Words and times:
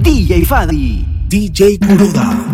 DJ 0.00 0.44
Fadi. 0.46 1.04
DJ 1.28 1.76
Kuroda. 1.76 2.49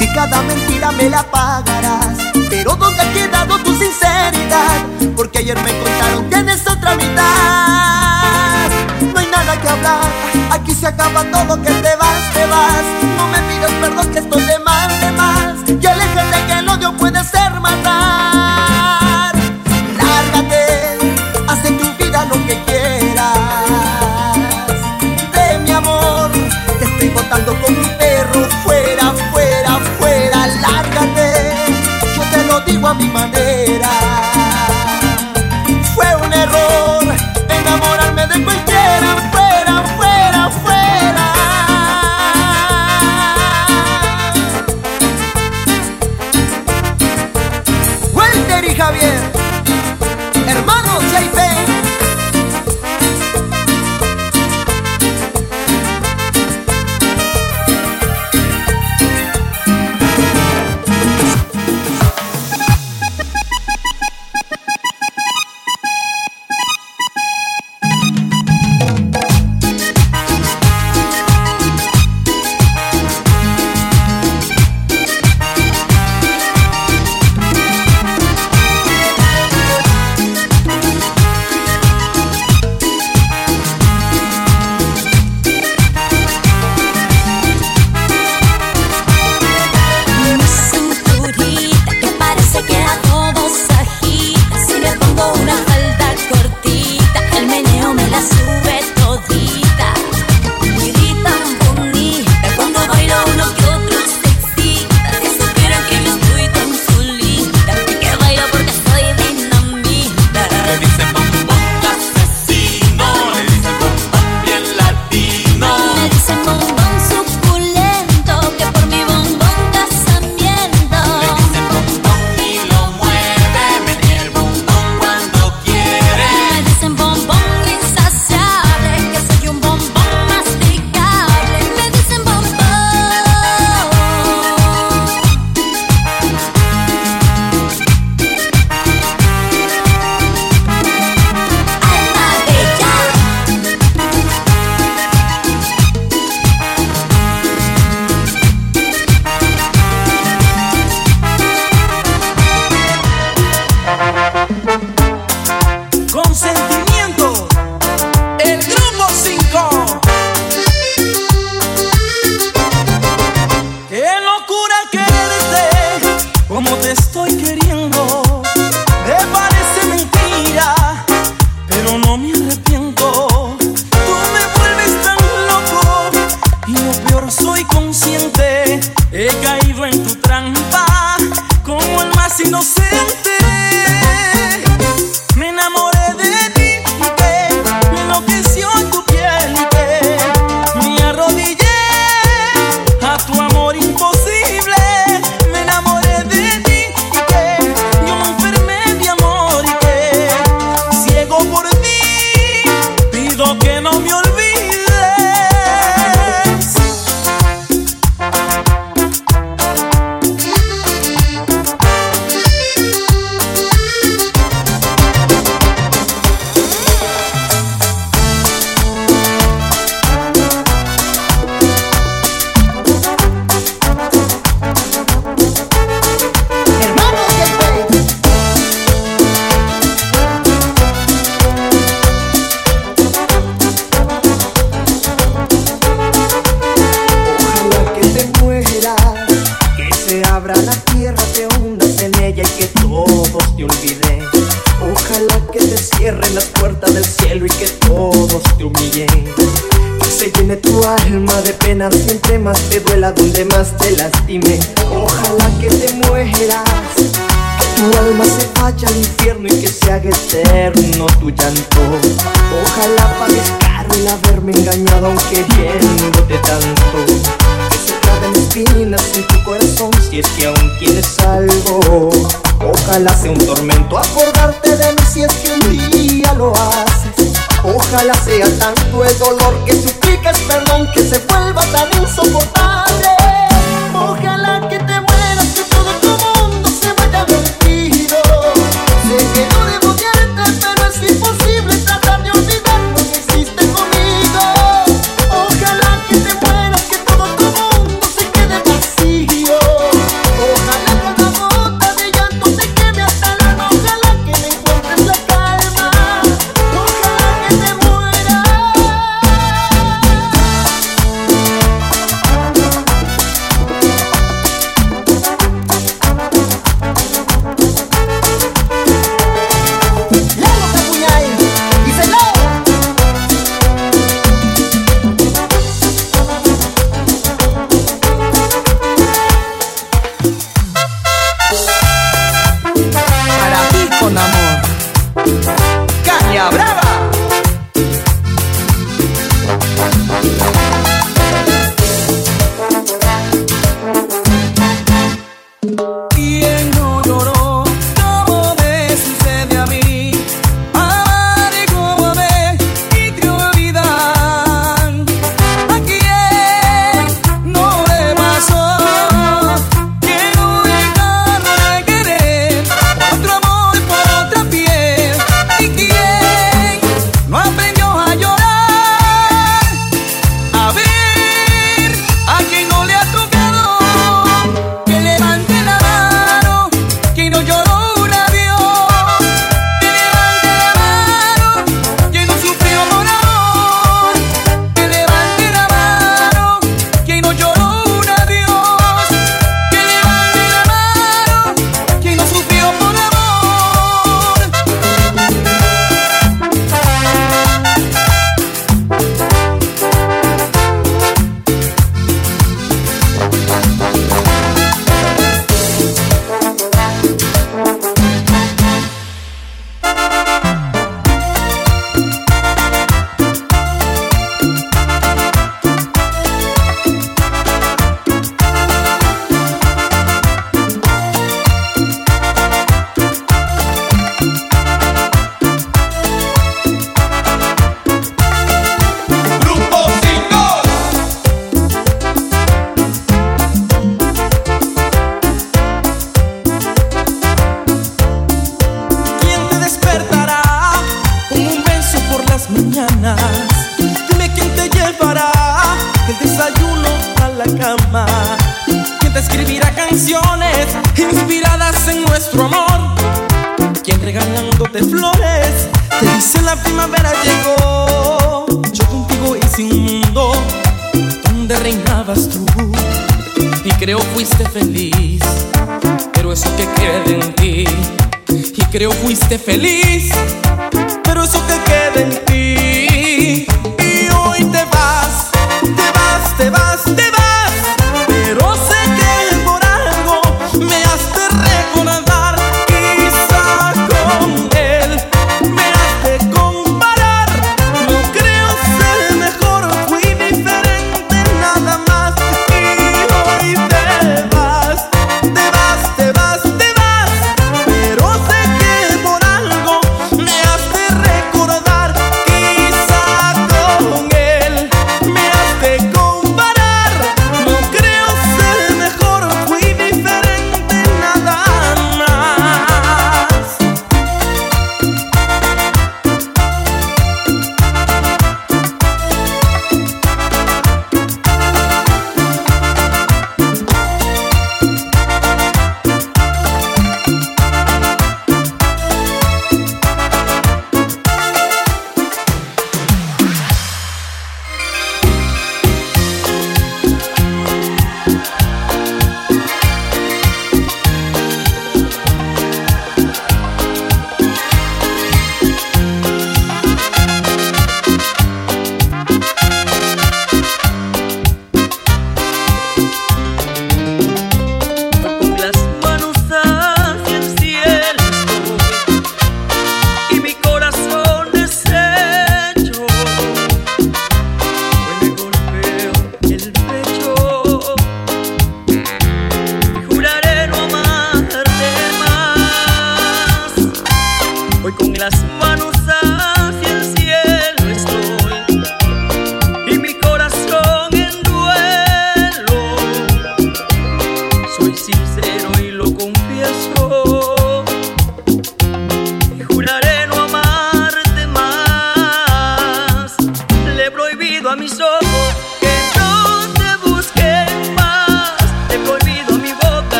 Si 0.00 0.10
cada 0.14 0.40
mentira 0.40 0.90
me 0.92 1.10
la 1.10 1.22
pagarás. 1.22 2.16
Pero 2.48 2.74
¿dónde 2.74 3.02
ha 3.02 3.12
quedado 3.12 3.58
tu 3.58 3.74
sinceridad? 3.74 4.80
Porque 5.14 5.40
ayer 5.40 5.58
me 5.62 5.78
contaron 5.78 6.30
que 6.30 6.36
eres 6.36 6.66
otra 6.66 6.94
mitad 6.94 8.70
No 9.12 9.20
hay 9.20 9.26
nada 9.26 9.60
que 9.60 9.68
hablar. 9.68 10.08
Aquí 10.52 10.72
se 10.72 10.86
acaba 10.86 11.22
todo 11.24 11.60
que 11.60 11.70
te 11.70 11.96
vas, 11.96 12.32
te 12.32 12.46
vas. 12.46 12.82
No 13.18 13.26
me 13.28 13.40
pidas 13.40 13.72
perdón 13.72 14.10
que 14.10 14.20
estoy 14.20 14.42
de 14.42 14.58
más, 14.60 14.88
de 15.02 15.10
más. 15.12 15.54
Y 15.68 15.86
aléjate 15.86 16.46
que 16.46 16.52
el 16.60 16.68
odio 16.70 16.96
puede 16.96 17.22
ser 17.22 17.39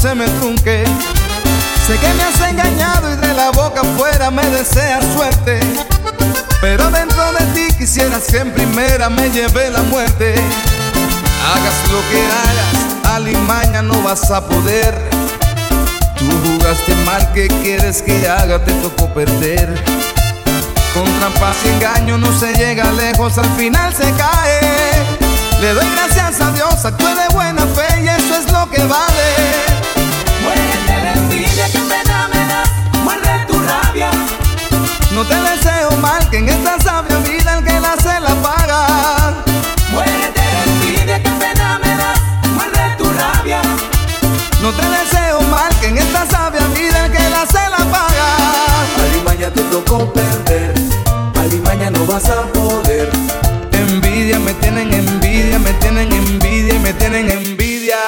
se 0.00 0.14
me 0.14 0.26
trunque. 0.38 0.84
Sé 1.86 1.98
que 1.98 2.14
me 2.14 2.22
has 2.22 2.50
engañado 2.50 3.12
y 3.12 3.16
de 3.16 3.34
la 3.34 3.50
boca 3.50 3.82
afuera 3.82 4.30
me 4.30 4.42
deseas 4.48 5.04
suerte. 5.14 5.60
Pero 6.60 6.90
dentro 6.90 7.22
de 7.32 7.44
ti 7.54 7.74
quisieras 7.76 8.24
que 8.30 8.38
en 8.38 8.50
primera 8.52 9.10
me 9.10 9.28
lleve 9.30 9.70
la 9.70 9.82
muerte. 9.82 10.34
Hagas 11.52 11.74
lo 11.92 12.00
que 12.10 12.22
hagas, 12.22 13.14
al 13.14 13.28
y 13.28 13.36
mañana 13.36 13.82
no 13.82 14.02
vas 14.02 14.30
a 14.30 14.46
poder. 14.46 14.94
Tú 16.18 16.30
jugaste 16.44 16.94
mal, 17.04 17.32
¿qué 17.34 17.48
quieres 17.62 18.00
que 18.00 18.26
haga? 18.26 18.64
Te 18.64 18.72
tocó 18.74 19.06
perder. 19.12 19.68
Con 20.94 21.04
trampas 21.18 21.56
y 21.64 21.68
engaño 21.68 22.16
no 22.16 22.38
se 22.38 22.54
llega 22.54 22.90
lejos, 22.92 23.36
al 23.36 23.50
final 23.56 23.94
se 23.94 24.10
cae. 24.12 24.60
Le 25.60 25.74
doy 25.74 25.86
gracias 25.94 26.40
a 26.40 26.50
Dios, 26.52 26.84
actué 26.86 27.14
de 27.14 27.28
buena 27.34 27.66
fe 27.66 28.02
y 28.02 28.08
eso 28.08 28.34
es 28.36 28.50
lo 28.50 28.70
que 28.70 28.82
vale. 28.84 29.39
Que 31.60 31.78
pena 31.78 32.28
me 32.32 32.46
das, 32.46 32.70
muerde 33.04 33.44
tu 33.46 33.54
rabia. 33.60 34.10
No 35.12 35.24
te 35.24 35.34
deseo 35.34 35.90
mal, 35.98 36.28
que 36.30 36.38
en 36.38 36.48
esta 36.48 36.80
sabia 36.80 37.18
vida 37.18 37.58
el 37.58 37.64
que 37.64 37.78
la 37.78 37.92
hace 37.92 38.18
la 38.18 38.34
paga. 38.42 39.34
Muérete 39.92 40.40
envidia, 40.66 41.22
que 41.22 41.30
pena 41.30 41.78
me 41.84 41.96
das, 41.96 42.18
muerde 42.54 42.96
tu 42.96 43.04
rabia. 43.12 43.60
No 44.62 44.72
te 44.72 44.86
deseo 44.88 45.40
mal, 45.42 45.68
que 45.80 45.88
en 45.88 45.98
esta 45.98 46.26
sabia 46.26 46.66
vida 46.68 47.04
el 47.04 47.12
que 47.12 47.30
la 47.30 47.42
hace 47.42 47.62
la 47.68 47.84
paga. 47.94 48.28
Alimaña 49.04 49.50
te 49.52 49.62
tocó 49.64 50.12
perder, 50.12 50.74
Alimaña 51.38 51.90
no 51.90 52.06
vas 52.06 52.28
a 52.30 52.42
poder. 52.52 53.10
Envidia, 53.72 54.38
me 54.40 54.54
tienen 54.54 54.92
envidia, 54.92 55.58
me 55.58 55.72
tienen 55.74 56.10
envidia 56.10 56.74
y 56.74 56.78
me 56.78 56.92
tienen 56.94 57.30
envidia. 57.30 57.98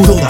DJ 0.00 0.06
Burona. 0.06 0.29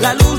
la 0.00 0.14
luz 0.14 0.37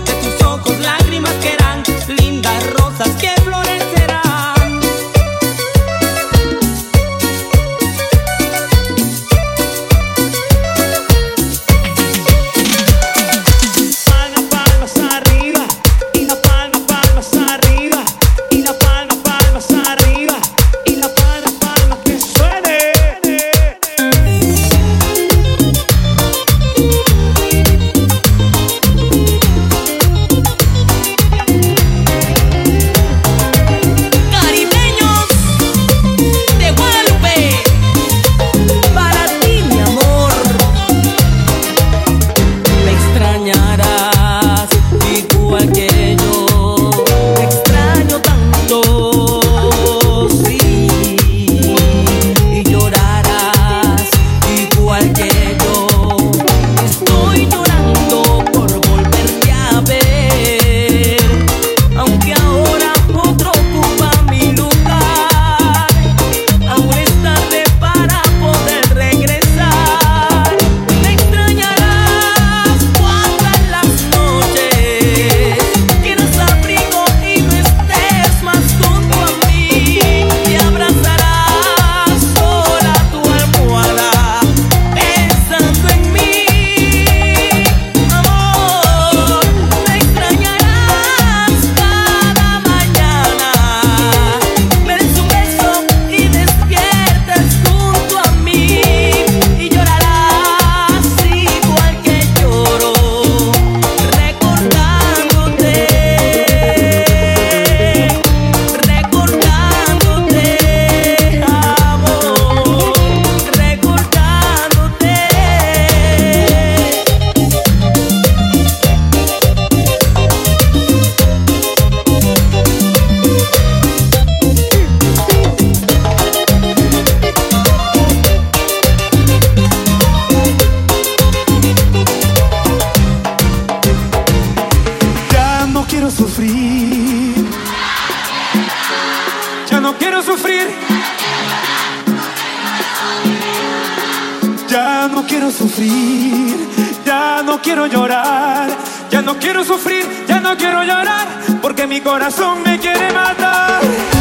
ya 147.06 147.42
no 147.44 147.62
quiero 147.62 147.88
llorar, 147.88 148.70
ya 149.10 149.22
no 149.22 149.38
quiero 149.38 149.64
sufrir, 149.64 150.06
ya 150.28 150.40
no 150.40 150.58
quiero 150.58 150.84
llorar, 150.84 151.28
porque 151.62 151.88
mi 151.88 152.02
corazón 152.02 152.64
me 152.64 152.80
quiere 152.80 153.12
matar. 153.14 154.19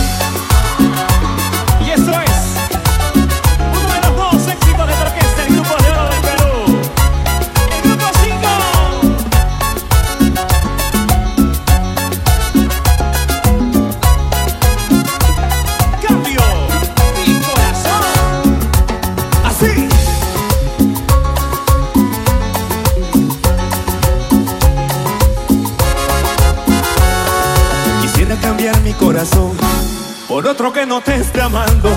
Otro 30.59 30.73
que 30.73 30.87
no 30.87 31.01
te 31.01 31.15
esté 31.15 31.41
amando. 31.41 31.89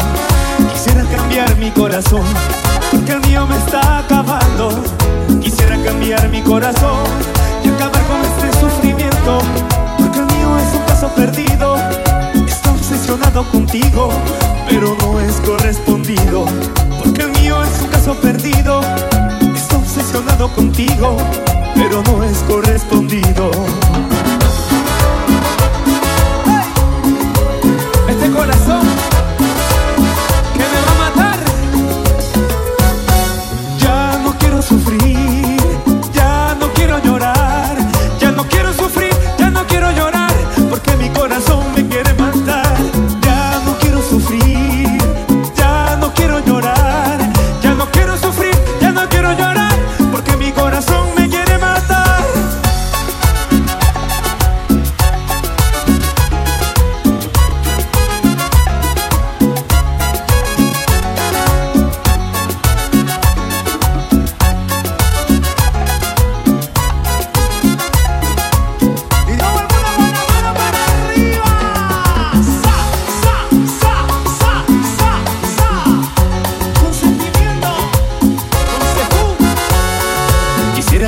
Quisiera 0.72 1.04
cambiar 1.06 1.56
mi 1.58 1.72
corazón 1.72 2.22
porque 2.92 3.14
el 3.14 3.22
mío 3.22 3.48
me 3.48 3.58
está 3.58 3.98
acabando. 3.98 4.70
Quisiera 5.42 5.84
cambiar 5.84 6.30
mi 6.30 6.44
corazón 6.44 7.08
y 7.64 7.70
acabar 7.70 8.04
con 8.04 8.22
este 8.22 8.60
sufrimiento 8.60 9.40
porque 9.98 10.20
el 10.20 10.26
mío 10.28 10.58
es 10.60 10.76
un 10.76 10.84
caso 10.86 11.10
perdido. 11.16 11.76
Está 12.46 12.72
obsesionado 12.72 13.46
contigo, 13.46 14.10
pero 14.70 14.96
no 15.02 15.20
es 15.20 15.38
correspondido. 15.38 16.46
Porque 17.04 17.24
el 17.24 17.32
mío 17.42 17.64
es 17.64 17.82
un 17.82 17.88
caso 17.88 18.14
perdido. 18.14 18.82
Está 19.56 19.78
obsesionado 19.78 20.50
contigo, 20.54 21.18
pero 21.74 22.04
no 22.04 22.24
es 22.24 22.38
correspondido. 22.48 23.50
Corazón 28.42 28.91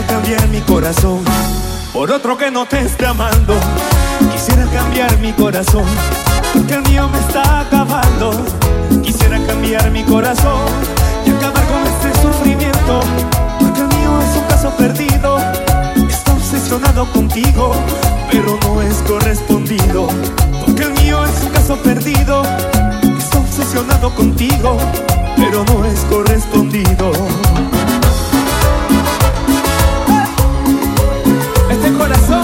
cambiar 0.08 0.48
mi 0.50 0.60
corazón 0.62 1.24
por 1.94 2.12
otro 2.12 2.38
que 2.38 2.50
no 2.50 2.66
te 2.66 2.80
esté 2.82 3.06
amando. 3.06 3.56
Quisiera 4.32 4.66
cambiar 4.66 5.18
mi 5.20 5.32
corazón 5.34 5.86
porque 6.54 6.74
el 6.76 6.82
mío 6.90 7.08
me 7.10 7.20
está 7.20 7.62
acabando. 7.62 8.32
Quisiera 9.04 9.40
cambiar 9.46 9.92
mi 9.92 10.04
corazón 10.04 10.66
y 11.26 11.30
acabar 11.30 11.64
con 11.68 11.82
este 11.84 12.22
sufrimiento 12.22 13.02
porque 13.60 13.82
el 13.82 13.88
mío 13.88 14.22
es 14.22 14.38
un 14.38 14.48
caso 14.48 14.70
perdido. 14.78 15.38
Está 16.10 16.34
obsesionado 16.34 17.06
contigo, 17.12 17.76
pero 18.32 18.58
no 18.64 18.82
es 18.82 18.96
correspondido. 19.08 20.08
Porque 20.66 20.84
el 20.84 20.94
mío 20.94 21.24
es 21.26 21.44
un 21.44 21.50
caso 21.50 21.78
perdido. 21.78 22.44
Está 23.18 23.40
obsesionado 23.40 24.14
contigo, 24.16 24.78
pero 25.38 25.64
no 25.66 25.86
es 25.86 26.00
correspondido. 26.10 27.12
Corazón 32.04 32.43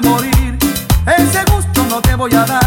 morir, 0.00 0.58
ese 1.06 1.44
gusto 1.52 1.84
no 1.88 2.00
te 2.00 2.14
voy 2.14 2.34
a 2.34 2.44
dar. 2.44 2.63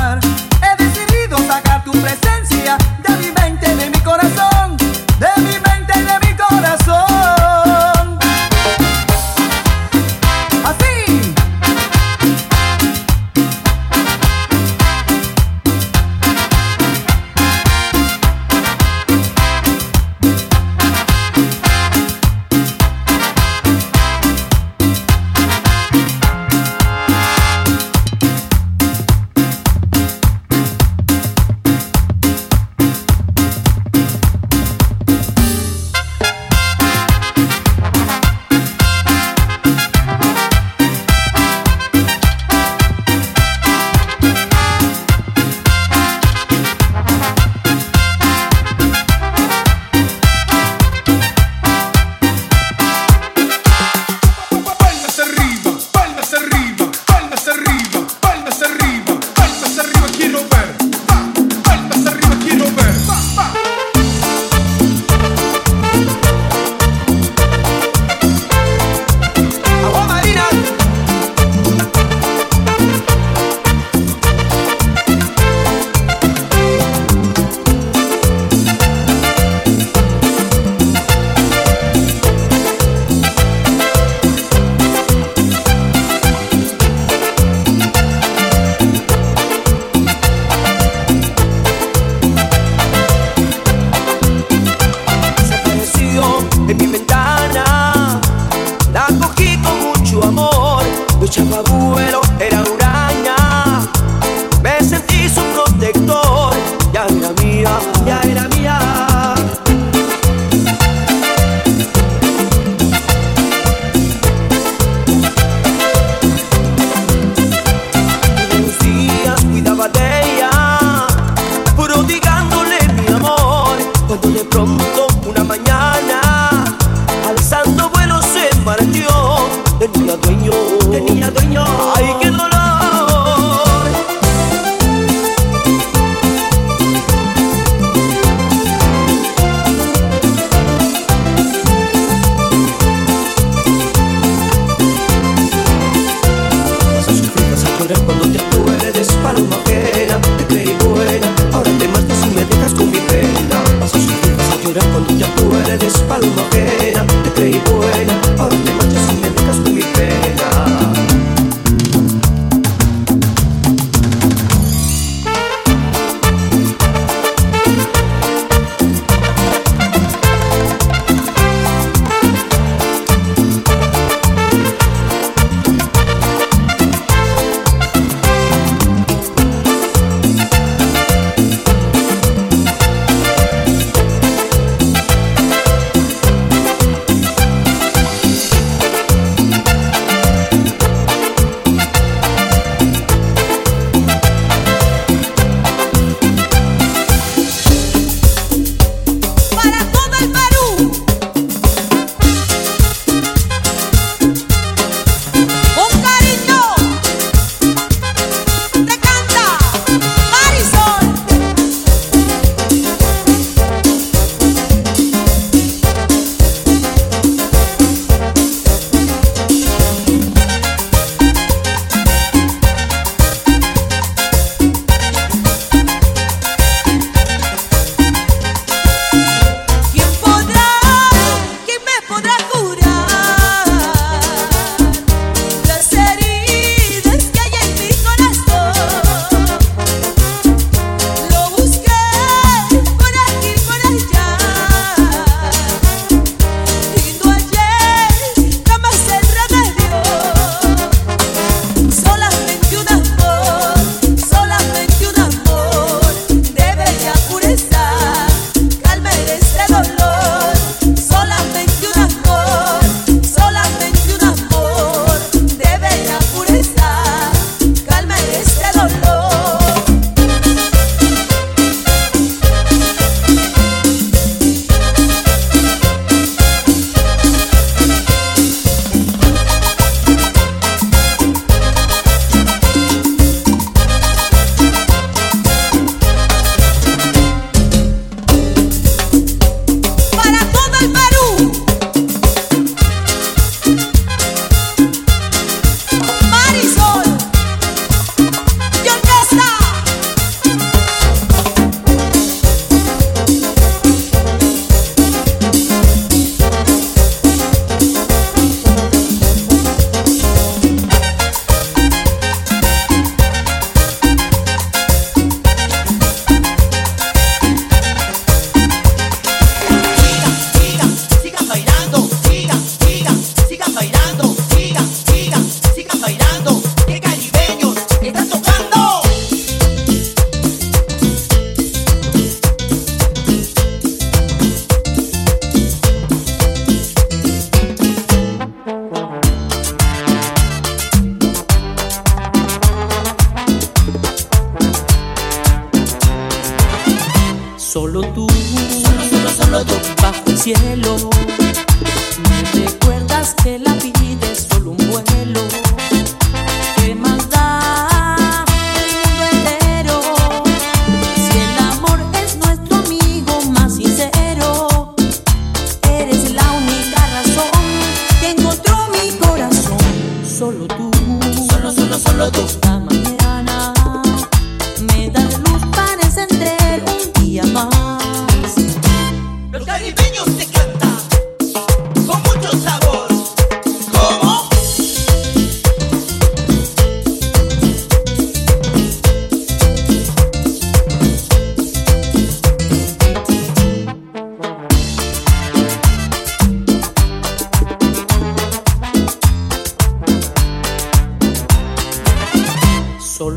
tenía 129.94 130.16
dueño, 130.18 130.52
tenía 130.92 131.32
dueño. 131.32 131.87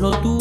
Solo 0.01 0.17
tú, 0.23 0.40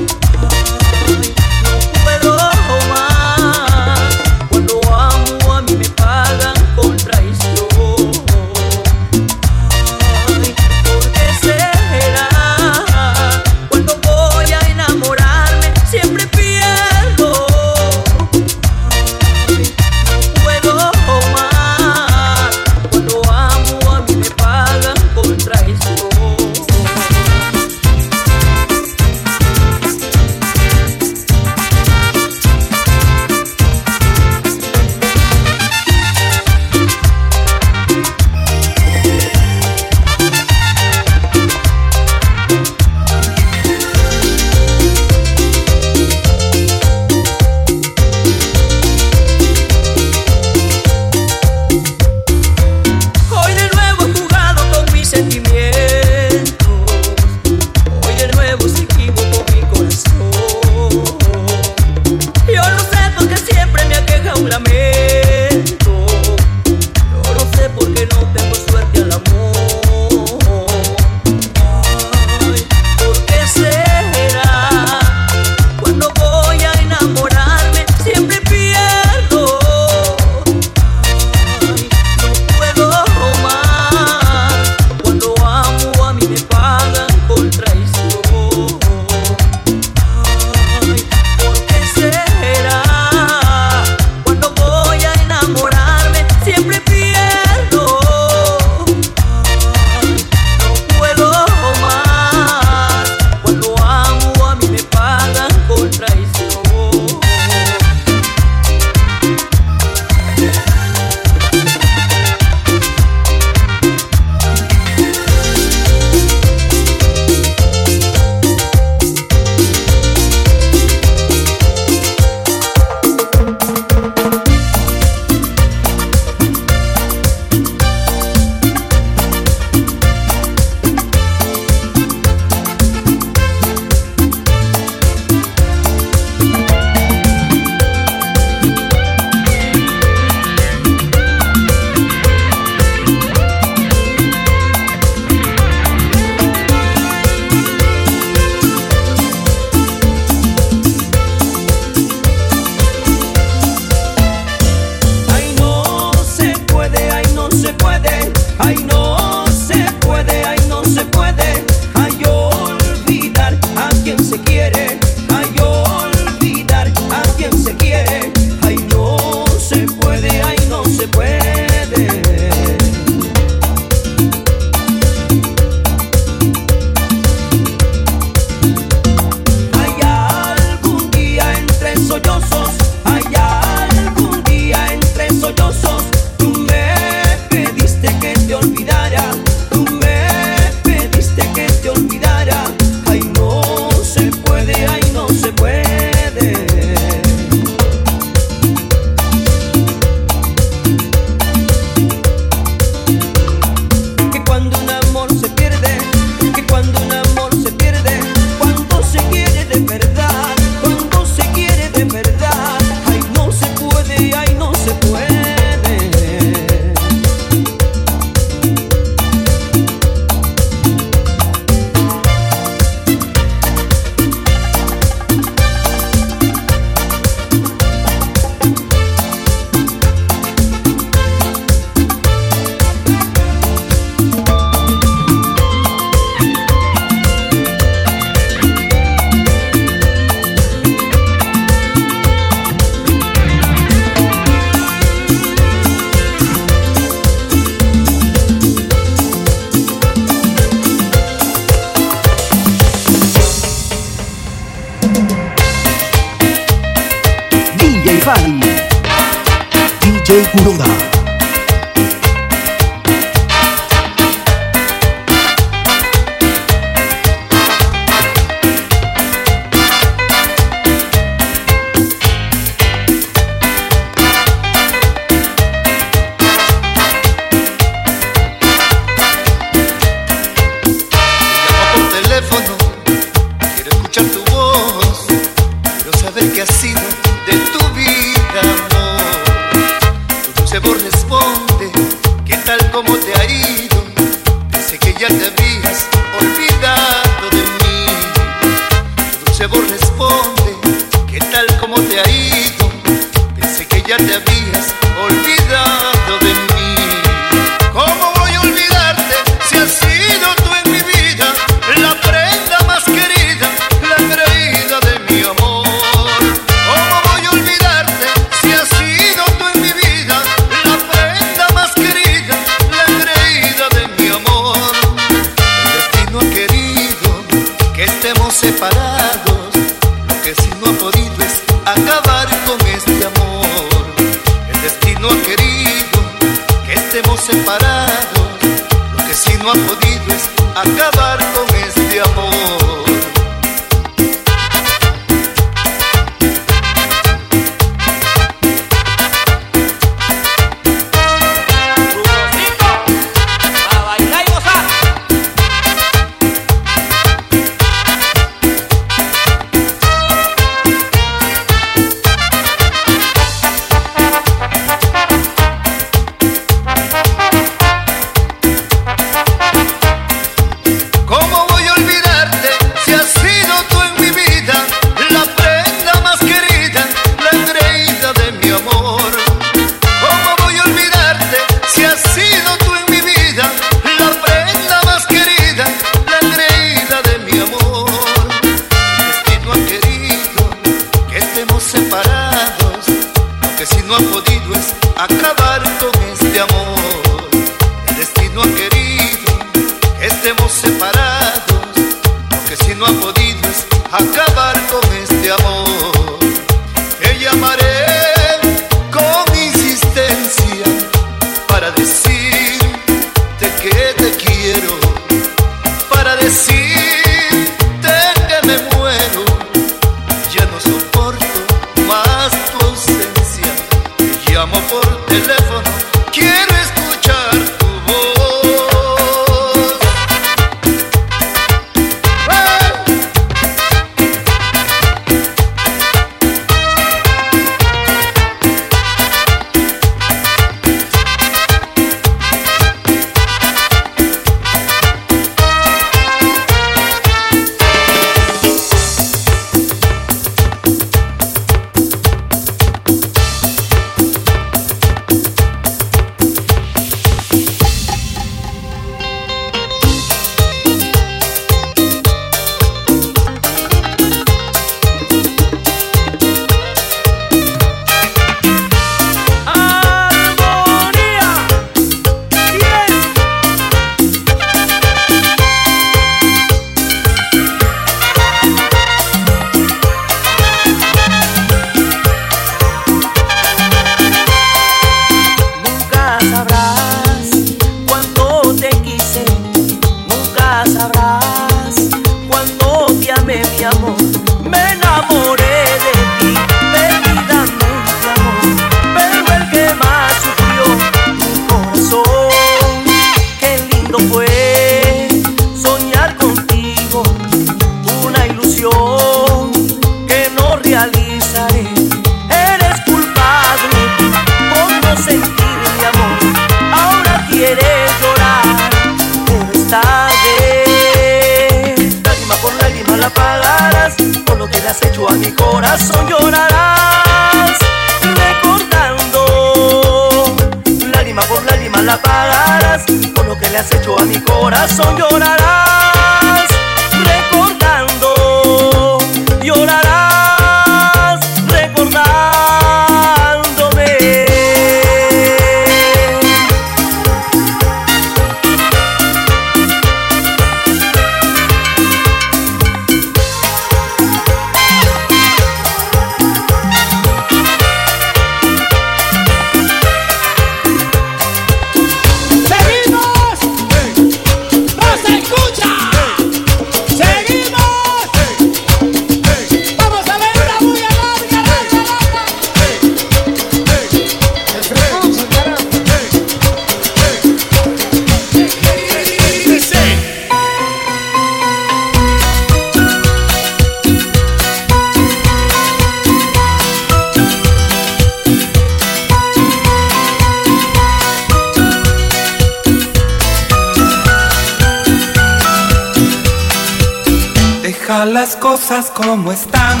las 598.42 598.56
cosas 598.56 599.08
como 599.08 599.52
están. 599.52 600.00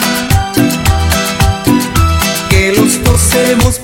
Que 2.50 2.74
los 2.76 3.00
dos 3.04 3.34
hemos. 3.36 3.78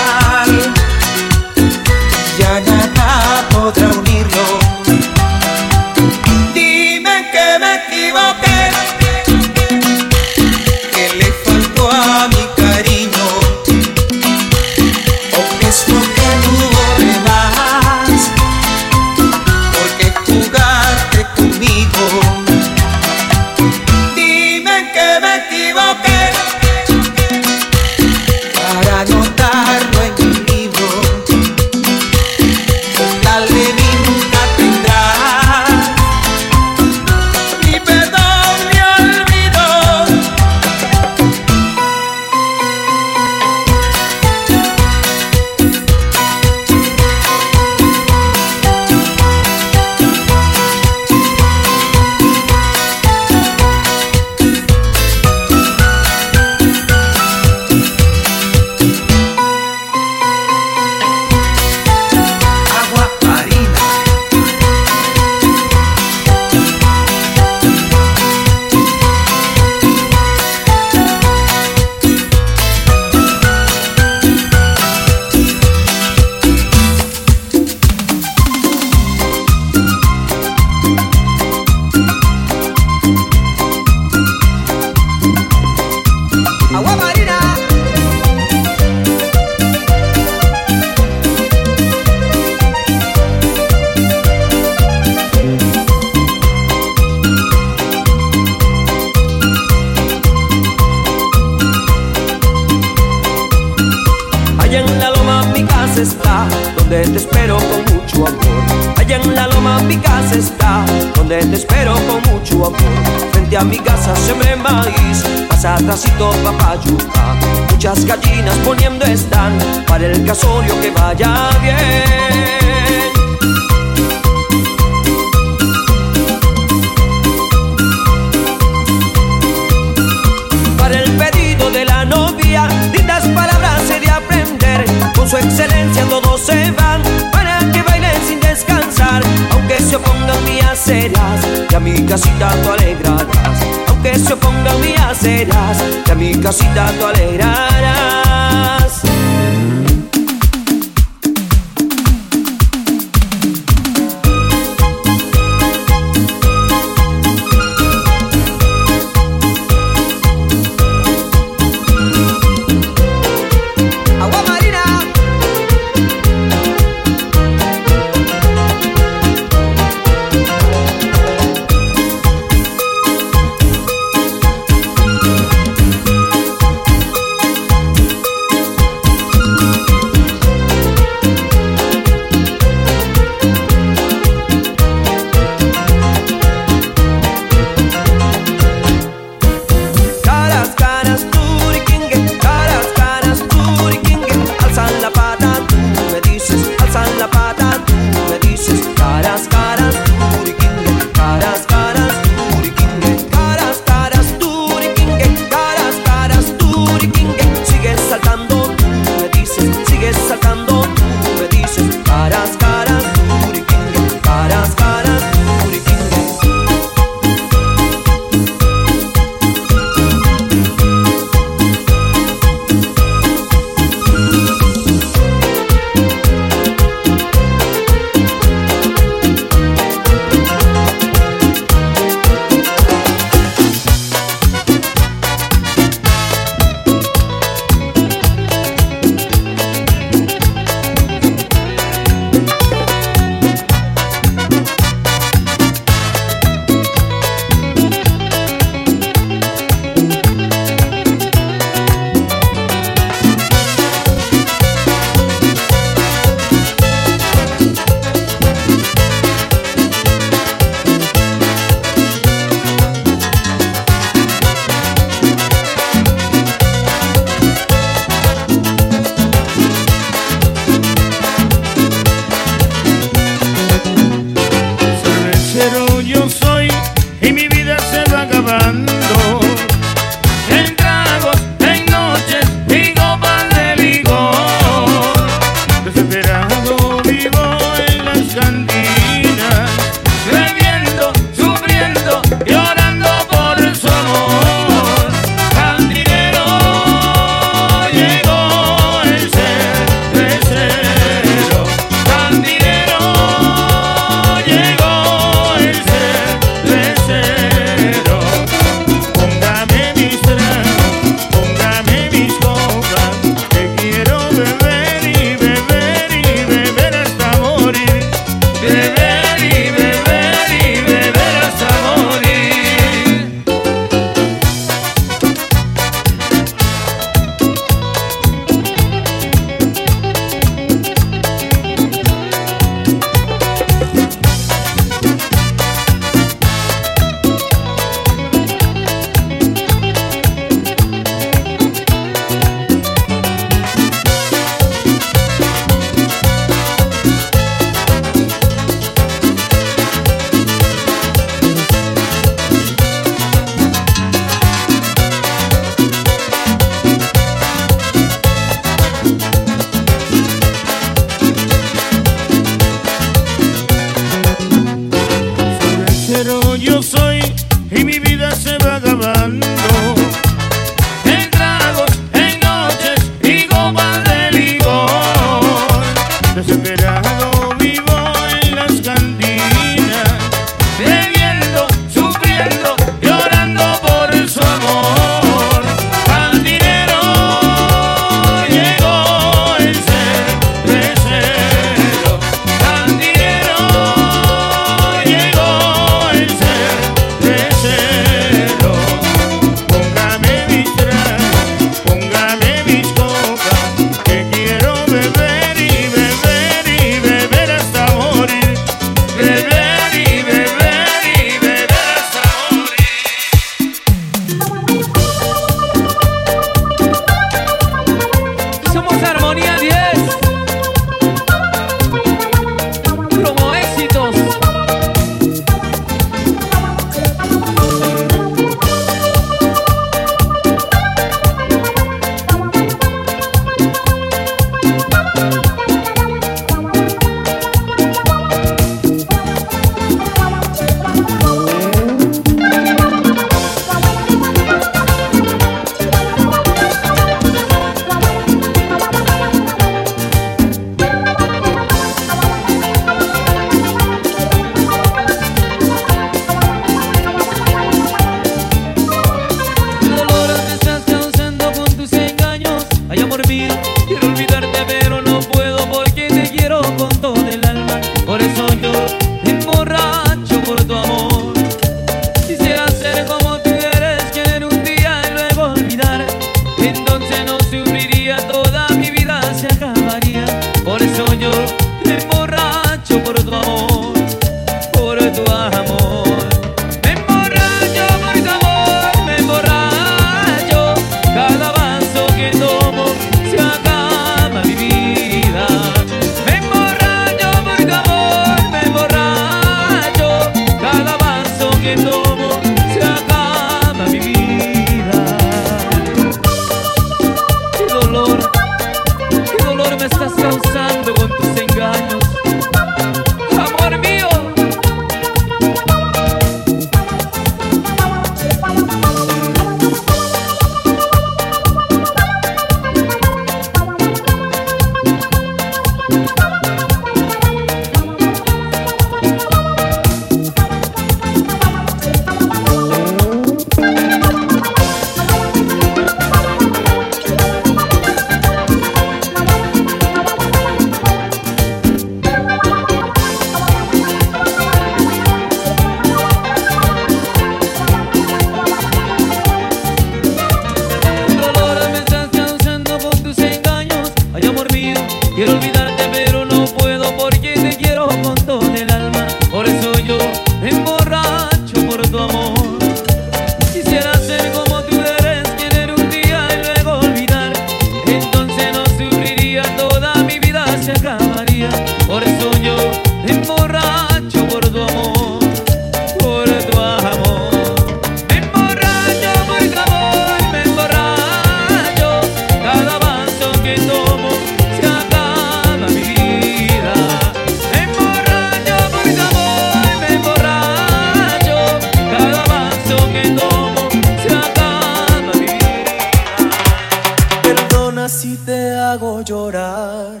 si 597.90 598.16
te 598.18 598.54
hago 598.54 599.02
llorar. 599.02 600.00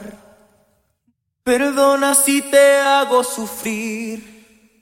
Perdona 1.42 2.14
si 2.14 2.40
te 2.40 2.78
hago 2.78 3.24
sufrir. 3.24 4.80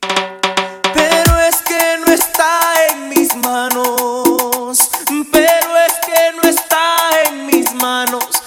Pero 0.95 1.39
es 1.49 1.57
que 1.63 1.99
no 2.05 2.13
está 2.13 2.61
en 2.91 3.09
mis 3.09 3.35
manos. 3.37 4.91
Pero 5.33 5.71
es 5.87 5.95
que 6.07 6.23
no 6.37 6.49
está 6.49 6.97
en 7.25 7.47
mis 7.47 7.75
manos. 7.75 8.38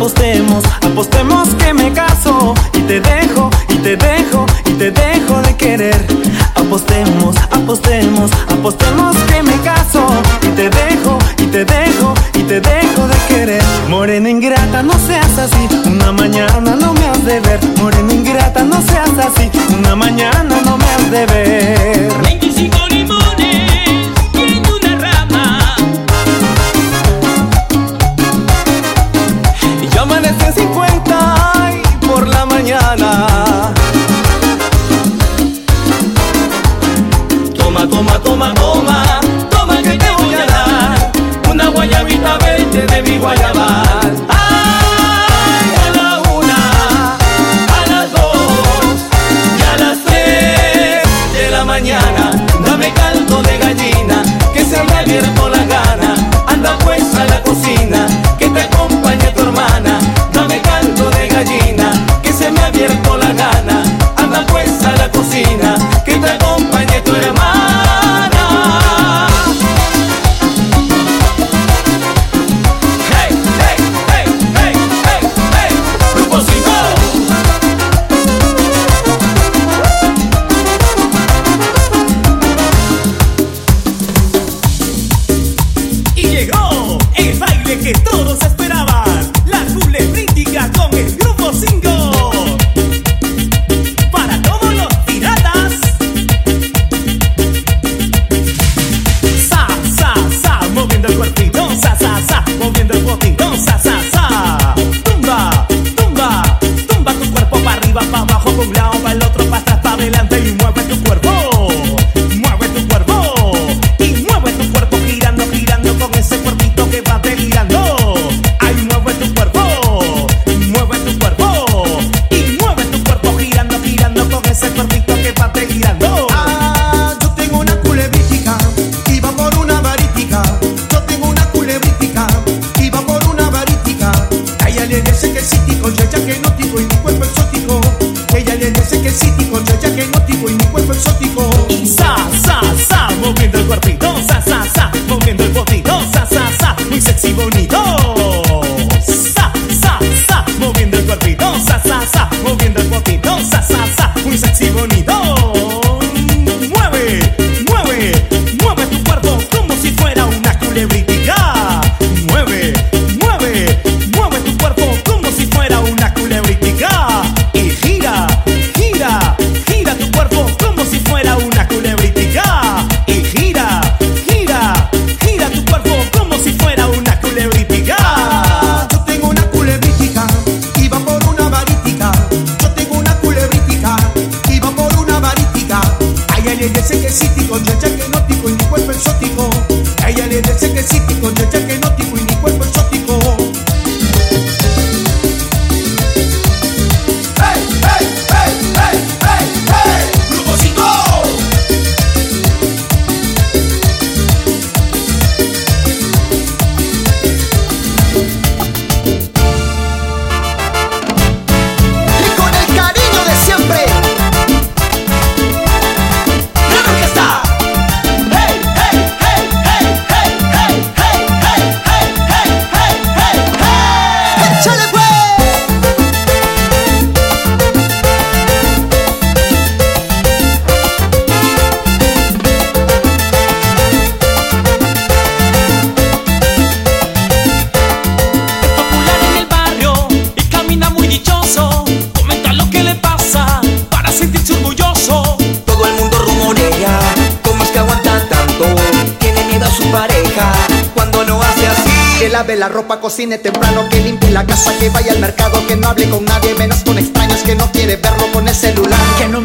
apostemos, 0.00 0.64
apostemos 0.80 1.54
que 1.56 1.74
me 1.74 1.92
caso 1.92 2.54
y 2.72 2.80
te 2.80 3.00
dejo, 3.02 3.50
y 3.68 3.74
te 3.76 3.96
dejo, 3.96 4.46
y 4.64 4.70
te 4.72 4.90
dejo 4.90 5.42
de 5.42 5.54
querer. 5.56 6.06
Apostemos 6.54 7.19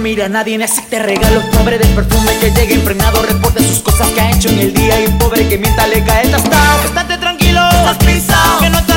mira 0.05 0.25
a 0.25 0.29
nadie, 0.29 0.55
necesite 0.59 0.99
regalos, 0.99 1.43
pobre 1.45 1.79
del 1.79 1.89
perfume 1.95 2.31
que 2.39 2.51
llegue 2.51 2.75
impregnado, 2.75 3.23
reporte 3.23 3.63
sus 3.63 3.79
cosas 3.79 4.07
que 4.11 4.21
ha 4.21 4.29
hecho 4.29 4.49
en 4.49 4.59
el 4.59 4.71
día 4.71 5.03
y 5.03 5.07
pobre 5.17 5.47
que 5.47 5.57
mienta 5.57 5.87
le 5.87 6.03
cae 6.03 6.27
tastado. 6.27 6.83
Estate 6.85 7.17
tranquilo, 7.17 7.59
Estás 7.71 7.97
pisado. 7.97 8.59
que 8.59 8.69
no 8.69 8.77
está 8.77 8.94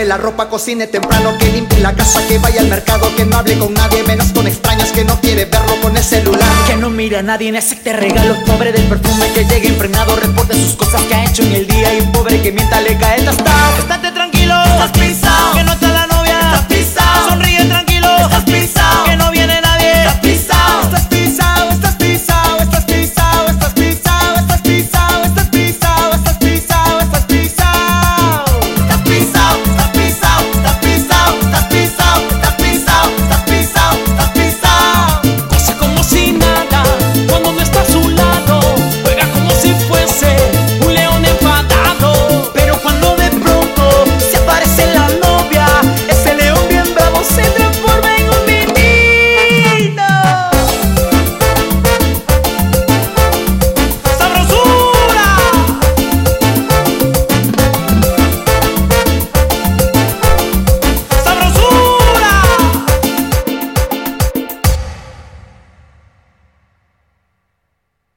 lave 0.00 0.08
la 0.08 0.16
ropa, 0.16 0.48
cocine 0.48 0.86
temprano, 0.86 1.36
que 1.38 1.46
limpie 1.52 1.78
la 1.80 1.94
casa, 1.94 2.26
que 2.26 2.38
vaya 2.38 2.60
al 2.60 2.68
mercado, 2.68 3.14
que 3.16 3.24
no 3.24 3.36
hable 3.36 3.58
con 3.58 3.74
nadie, 3.74 4.02
menos 4.04 4.28
con 4.32 4.46
extraños, 4.46 4.90
que 4.92 5.04
no 5.04 5.20
quiere 5.20 5.44
verlo 5.44 5.74
con 5.82 5.96
el 5.96 6.02
celular. 6.02 6.48
Que 6.66 6.76
no 6.76 6.88
mira 6.88 7.18
a 7.18 7.22
nadie, 7.22 7.52
necesite 7.52 7.92
regalos, 7.92 8.38
pobre 8.46 8.72
del 8.72 8.84
perfume 8.84 9.30
que 9.34 9.44
llegue 9.44 9.68
impregnado, 9.68 10.16
reporte 10.16 10.54
sus 10.54 10.74
cosas 10.74 11.02
que 11.02 11.14
ha 11.14 11.24
hecho 11.24 11.42
en 11.42 11.52
el 11.52 11.66
día 11.66 11.94
y 11.94 12.02
pobre 12.12 12.40
que 12.40 12.52
mienta 12.52 12.80
le 12.80 12.96
cae 12.96 13.20